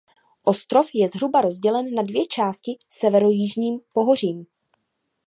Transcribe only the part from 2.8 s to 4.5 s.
severojižním pohořím.